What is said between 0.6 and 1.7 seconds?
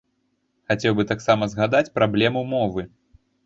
Хацеў бы таксама